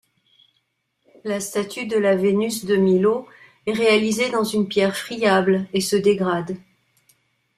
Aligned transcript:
La 1.23 1.39
statue 1.39 1.85
de 1.85 1.97
est 1.97 3.71
réalisée 3.71 4.31
dans 4.31 4.43
une 4.43 4.67
pierre 4.67 4.97
friable, 4.97 5.67
et 5.73 5.81
se 5.81 5.95
dégrade. 5.95 6.57